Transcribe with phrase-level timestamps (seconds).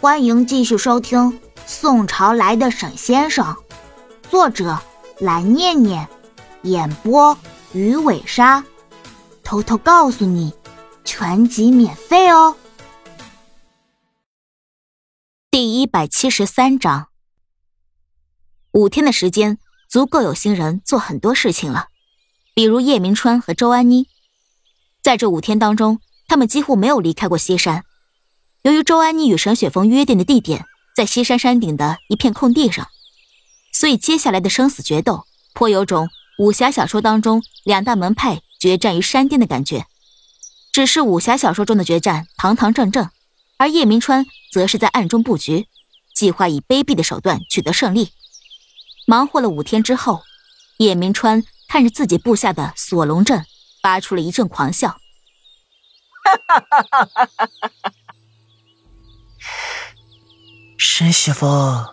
[0.00, 1.18] 欢迎继续收听
[1.66, 3.44] 《宋朝来的沈先生》，
[4.30, 4.78] 作者
[5.18, 6.08] 蓝念念，
[6.62, 7.36] 演播
[7.72, 8.64] 鱼尾鲨。
[9.42, 10.54] 偷偷告诉你，
[11.04, 12.56] 全集免费哦。
[15.50, 17.08] 第一百七十三章，
[18.70, 19.58] 五天的时间
[19.88, 21.88] 足够有心人做很多事情了，
[22.54, 24.06] 比如叶明川和周安妮，
[25.02, 27.84] 在这五天当中，他们几乎没有离开过西山。
[28.62, 30.64] 由于周安妮与沈雪峰约定的地点
[30.94, 32.88] 在西山山顶的一片空地上，
[33.72, 36.08] 所以接下来的生死决斗颇有种
[36.38, 39.86] 武侠小说当中两大门派决战于山巅的感觉。
[40.72, 43.08] 只是武侠小说中的决战堂堂正正，
[43.56, 45.66] 而叶明川则是在暗中布局，
[46.14, 48.10] 计划以卑鄙的手段取得胜利。
[49.06, 50.22] 忙活了五天之后，
[50.78, 53.44] 叶明川看着自己布下的锁龙阵，
[53.82, 54.98] 发出了一阵狂笑。
[56.22, 58.07] 哈哈哈哈哈哈！
[60.80, 61.88] 沈雪峰，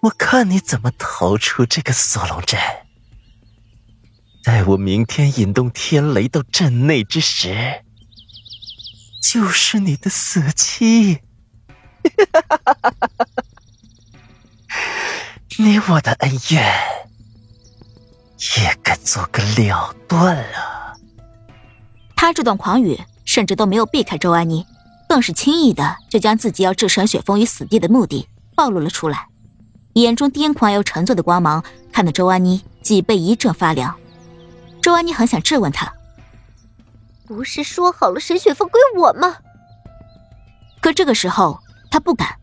[0.00, 2.58] 我看你怎么逃出这个锁龙阵。
[4.42, 7.84] 待我明天引动天雷到阵内之时，
[9.22, 11.20] 就是你的死期。
[15.56, 16.74] 你我的恩怨
[18.58, 20.96] 也该做个了断了。
[22.16, 24.66] 他这段狂语，甚至都没有避开周安妮。
[25.10, 29.26] 更是轻易的就将自己要置沈雪峰于死地的目的暴露了出来，
[29.94, 33.92] 眼中癫狂又沉醉的光芒看得周安妮脊背一阵发凉。
[34.80, 35.92] 周安妮很想质问他
[37.26, 39.38] ：“不是说好了沈雪峰归我吗？”
[40.80, 41.58] 可这个时候
[41.90, 42.36] 他不敢，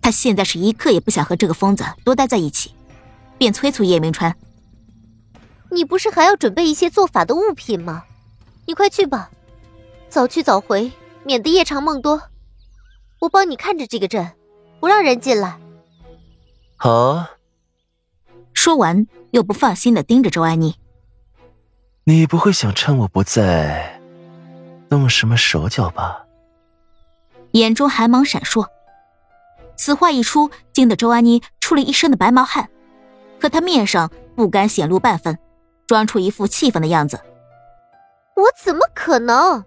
[0.00, 2.74] 他现在是一刻也不想和这个疯子多待在一起，
[3.38, 4.34] 便催促叶明川
[5.70, 8.02] ：“你不是还要准备一些做法的物品吗？
[8.66, 9.30] 你快去吧，
[10.08, 10.90] 早去早回。”
[11.24, 12.22] 免得夜长梦多，
[13.20, 14.32] 我帮你看着这个阵，
[14.80, 15.58] 不让人进来。
[16.76, 17.26] 好。
[18.54, 20.76] 说完，又不放心的盯着周安妮。
[22.04, 24.00] 你不会想趁我不在，
[24.88, 26.26] 动什么手脚吧？
[27.52, 28.66] 眼中寒芒闪烁。
[29.76, 32.68] 此话一出，惊得周安妮出了一身的白毛汗，
[33.40, 35.36] 可她面上不敢显露半分，
[35.86, 37.20] 装出一副气愤的样子。
[38.36, 39.64] 我怎么可能？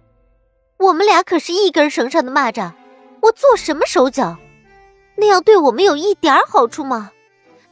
[0.85, 2.71] 我们俩可是一根绳上的蚂蚱，
[3.21, 4.37] 我做什么手脚？
[5.15, 7.11] 那样对我们有一点好处吗？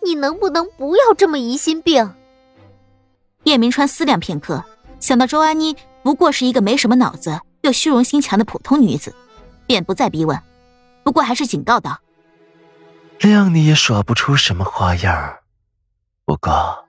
[0.02, 2.14] 你能不能不要这么疑心病？
[3.44, 4.64] 叶明川思量片刻，
[5.00, 9.14] 想到周安妮不过是一个没什么脑子又虚荣心强的普通女子，
[9.68, 10.42] 便不再逼问，
[11.04, 12.00] 不过还是警告道
[13.20, 15.38] ：“谅你也耍不出什么花样，
[16.26, 16.86] 不过，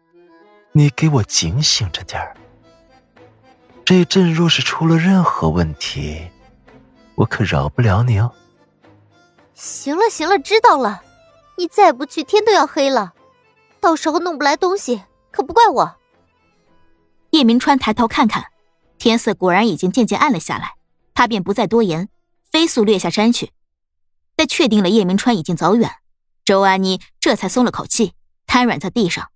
[0.72, 2.34] 你给我警醒着点儿。”
[3.84, 6.26] 这阵若是出了任何问题，
[7.16, 8.32] 我可饶不了你哦。
[9.52, 11.02] 行了行了，知道了。
[11.58, 13.12] 你再不去，天都要黑了，
[13.80, 15.96] 到时候弄不来东西，可不怪我。
[17.30, 18.46] 叶明川抬头看看，
[18.96, 20.72] 天色果然已经渐渐暗了下来，
[21.12, 22.08] 他便不再多言，
[22.50, 23.52] 飞速掠下山去。
[24.36, 25.90] 在确定了叶明川已经走远，
[26.44, 28.14] 周安妮这才松了口气，
[28.46, 29.30] 瘫软在地上。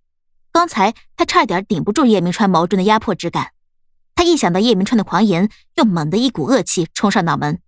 [0.51, 3.51] 刚才他差点顶不住叶明川矛盾的压迫之感。
[4.19, 7.61] 他一想到叶明川的狂言，又猛地一股恶气冲上脑门，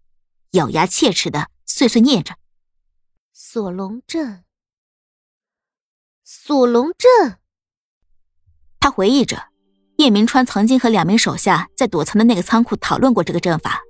[0.51, 2.35] 咬牙切齿的碎碎念着
[3.33, 4.43] ：“锁龙阵，
[6.25, 7.39] 锁龙阵。”
[8.81, 9.45] 他回忆着，
[9.99, 13.81] 叶明川曾经和两名手下在躲藏的那个仓库讨论过这个阵法，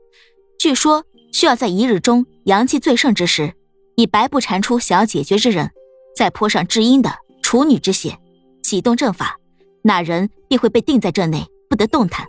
[0.59, 3.55] 据说需要在一日中阳气最盛之时，
[3.97, 5.71] 以白布缠出想要解决之人，
[6.15, 7.11] 再泼上至阴的
[7.41, 8.19] 处女之血，
[8.63, 9.39] 启动阵法，
[9.83, 12.27] 那人便会被定在阵内，不得动弹。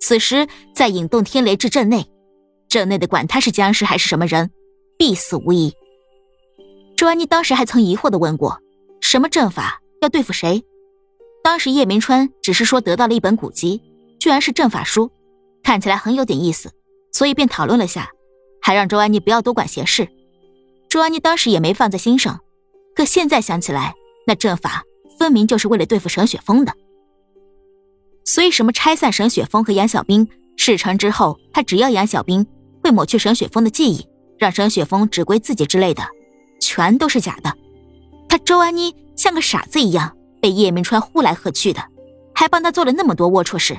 [0.00, 2.06] 此时再引动天雷至阵内，
[2.68, 4.50] 阵内的管他是僵尸还是什么人，
[4.96, 5.72] 必死无疑。
[6.96, 8.60] 周安妮当时还曾疑惑的问过
[9.00, 10.64] ：“什么阵法要对付谁？”
[11.42, 13.82] 当时叶明川只是说得到了一本古籍，
[14.18, 15.10] 居然是阵法书，
[15.62, 16.72] 看起来很有点意思，
[17.12, 18.10] 所以便讨论了下，
[18.60, 20.08] 还让周安妮不要多管闲事。
[20.88, 22.40] 周安妮当时也没放在心上，
[22.94, 23.94] 可现在想起来，
[24.26, 24.82] 那阵法
[25.18, 26.72] 分明就是为了对付沈雪峰的。
[28.30, 32.46] 所以，什么拆散沈雪峰和杨小兵，事成之后，他只要杨小兵，
[32.82, 36.02] 会抹去沈雪峰的记忆，让沈雪峰只归自己之类的，
[36.60, 37.50] 全都是假的。
[38.28, 41.82] 他周安妮像个傻子一样被叶明川呼来喝去的，
[42.34, 43.78] 还帮他做了那么多龌龊事。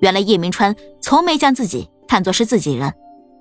[0.00, 2.92] 原来叶明川从没将自己看作是自己人，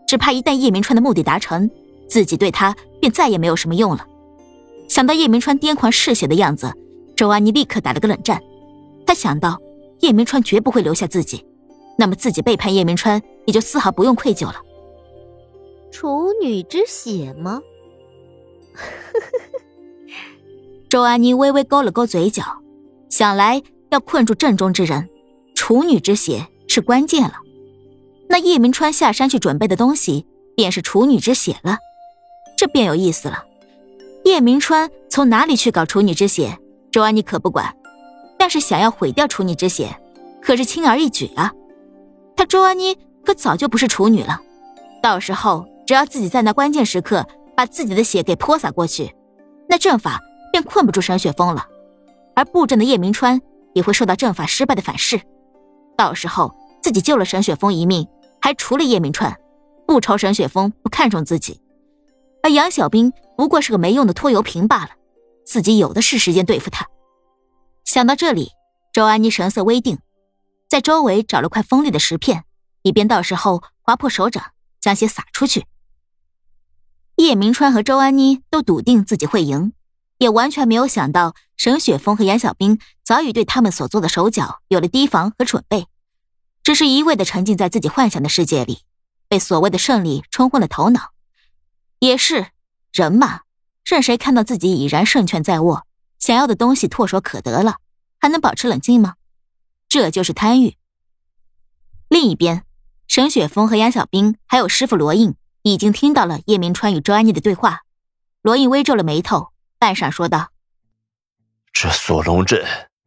[0.08, 1.70] 只怕一旦叶明川的目的达成，
[2.08, 4.08] 自己对他便再也没有什么用了。
[4.88, 6.72] 想到叶明川癫狂嗜血的样子，
[7.18, 8.42] 周安妮立刻打了个冷战。
[9.06, 9.60] 他想到。
[10.02, 11.46] 叶明川绝不会留下自己，
[11.98, 14.56] 那么自己背叛叶明川也就丝毫不用愧疚了。
[15.92, 17.62] 处女之血吗？
[20.90, 22.44] 周安妮微微勾了勾嘴角，
[23.10, 25.08] 想来要困住阵中之人，
[25.56, 27.36] 处女之血是关键了。
[28.28, 30.26] 那叶明川下山去准备的东西，
[30.56, 31.78] 便是处女之血了，
[32.58, 33.46] 这便有意思了。
[34.26, 36.58] 叶明川从哪里去搞处女之血？
[36.92, 37.74] 周安妮可不管，
[38.42, 39.96] 但是想要毁掉处女之血，
[40.42, 41.54] 可是轻而易举啊。
[42.36, 44.42] 他周安妮可早就不是处女了，
[45.00, 47.24] 到时候只要自己在那关键时刻
[47.56, 49.14] 把自己的血给泼洒过去，
[49.70, 50.20] 那阵法
[50.52, 51.68] 便困不住沈雪峰了，
[52.36, 53.40] 而布阵的叶明川
[53.76, 55.22] 也会受到阵法失败的反噬。
[55.96, 56.52] 到时候
[56.82, 58.08] 自己救了沈雪峰一命，
[58.42, 59.38] 还除了叶明川，
[59.86, 61.62] 不愁沈雪峰不看重自己，
[62.42, 64.90] 而杨小兵不过是个没用的拖油瓶罢了。
[65.46, 66.88] 自己有的是时间对付他。
[67.84, 68.52] 想到这里，
[68.94, 70.00] 周安妮神色微定，
[70.70, 72.46] 在周围找了块锋利的石片，
[72.84, 75.66] 以便到时候划破手掌将血洒出去。
[77.18, 79.74] 叶明川和周安妮都笃定自己会赢，
[80.18, 85.88] 也完全没有想到沈雪峰和杨小兵早已对他们所做的手脚有了提防和准备，
[86.64, 88.80] 只是一味的沉浸在自己幻想的世界里，
[89.28, 91.12] 被所谓的胜利冲昏了头脑。
[92.00, 92.48] 也是
[92.94, 93.42] 人嘛。
[93.84, 95.86] 任谁看到自己已然胜券在握，
[96.22, 97.78] 想要的东西唾手可得了，
[98.20, 99.16] 还能保持冷静吗？
[99.90, 100.78] 这就是贪欲。
[102.08, 102.64] 另一边，
[103.08, 107.82] 沈雪峰和杨小兵还有师傅罗印已经听到了叶明川与周安妮的对话。
[108.44, 110.52] 罗印微皱了眉头，半晌说道
[111.74, 112.64] ：“这锁龙阵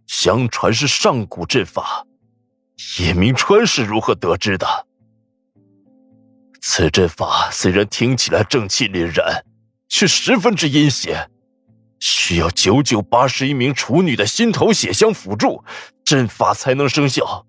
[0.08, 2.04] 相传是上古阵法，
[2.98, 4.66] 叶明川是如何得知的？
[6.60, 9.44] 此阵法虽然听起来正气凛然。”
[9.86, 11.30] 却十分之阴险，
[11.98, 15.62] 需要九九八十一名处女的心头血相辅助，
[16.04, 17.46] 阵法才能生效。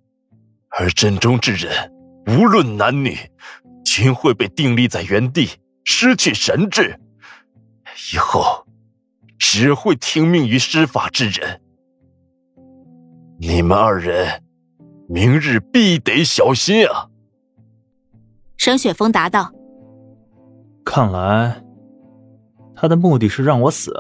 [0.70, 1.92] 而阵中之人，
[2.28, 3.18] 无论男女，
[3.86, 5.50] 均会被定立在原地，
[5.84, 7.00] 失去神智，
[8.14, 8.66] 以后
[9.40, 11.62] 只会听命于施法之人。
[13.40, 14.44] 你们二人，
[15.08, 17.08] 明日必得小心啊！
[18.58, 19.52] 沈雪峰答道
[20.86, 21.62] ：“看来。”
[22.76, 23.94] 他的目的是让我死，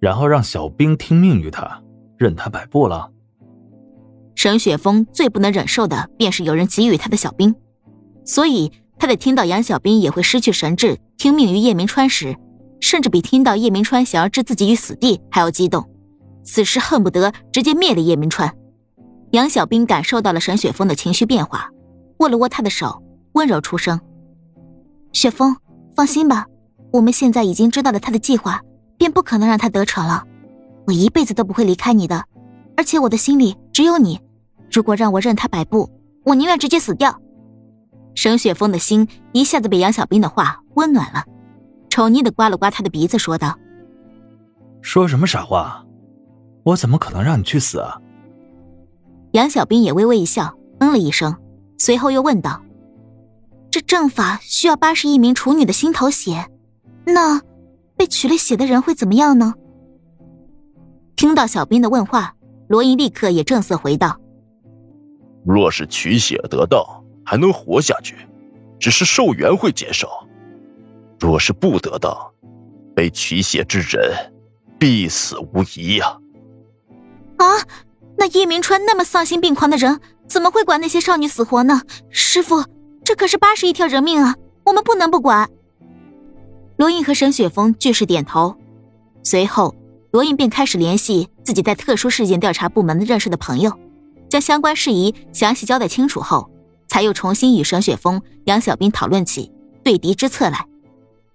[0.00, 1.82] 然后让小兵听命于他，
[2.16, 3.12] 任他摆布了。
[4.34, 7.54] 沈雪峰最不能忍受的便是有人给予他的小兵，
[8.24, 12.34] 所以他在听到杨小兵也会失去神智，听命于叶明川时，
[12.80, 15.86] 甚至比听到叶明川想要置自己于死地还要激动。
[16.42, 18.56] 此时恨不得直接灭了叶明川。
[19.32, 21.68] 杨小兵感受到了沈雪峰的情绪变化，
[22.20, 23.02] 握了握他的手，
[23.34, 24.00] 温柔出声
[25.12, 25.54] ：“雪峰，
[25.94, 26.46] 放心吧。”
[26.94, 28.60] 我们现在已经知道了他的计划，
[29.00, 30.24] 便不可能让他得逞了。
[30.86, 32.22] 我一辈子都不会离开你的，
[32.76, 34.20] 而且我的心里只有你。
[34.70, 35.88] 如果让我任他摆布，
[36.22, 37.18] 我宁愿直接死掉。
[38.14, 41.24] 沈雪峰的心一下子被杨小兵的话温暖了，
[41.88, 43.58] 宠溺的刮了刮他的鼻子，说道
[44.82, 45.82] ：“说什么傻话？
[46.62, 47.98] 我怎么可能让你去死啊？”
[49.32, 51.34] 杨小兵也微微一笑，嗯了一声，
[51.78, 52.60] 随后又问道
[53.70, 56.50] ：“这阵法需要八十一名处女的心头血？”
[57.06, 57.40] 那
[58.00, 59.52] 被取了血的人会怎么样呢？
[61.16, 62.34] 听到小兵的问话，
[62.66, 64.18] 罗伊立刻也正色回道
[65.44, 68.16] ：“若是取血得到，还能活下去，
[68.78, 70.08] 只是寿元会减少；
[71.18, 72.32] 若是不得到，
[72.96, 74.32] 被取血之人
[74.78, 76.18] 必死无疑呀！”
[77.36, 77.44] 啊，
[78.16, 81.82] 那叶明川那么丧心病狂的人，怎么会管那些少女死活呢？
[82.08, 82.64] 师傅，
[83.04, 84.34] 这可是八十一条人命啊，
[84.64, 85.50] 我们不能不管。
[86.80, 88.56] 罗印和沈雪峰俱是点头，
[89.22, 89.76] 随后
[90.12, 93.78] 罗印便开始联系自己在特殊事件调查部门认识的朋友，
[94.30, 96.50] 将相关事宜详细交代清楚后，
[96.88, 99.52] 才又重新与沈雪峰、杨小兵讨论起
[99.84, 100.66] 对敌之策来。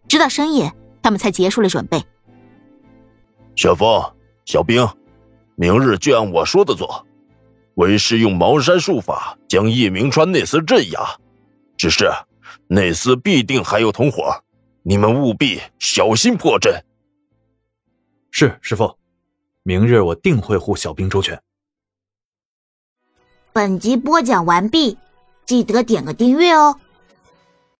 [0.08, 0.74] 直到深夜，
[1.04, 2.04] 他们才结束了准备。
[3.56, 4.02] 雪峰、
[4.46, 4.84] 小兵，
[5.54, 7.06] 明日就按我说的做，
[7.76, 11.02] 为师用茅山术法将叶明川那厮镇压。
[11.78, 12.10] 只是
[12.66, 14.42] 那厮必定还有同伙。
[14.88, 16.86] 你们务必小心破阵。
[18.30, 19.00] 是师傅，
[19.64, 21.42] 明日我定会护小兵周全。
[23.52, 24.96] 本集播讲完毕，
[25.44, 26.80] 记得点个订阅哦。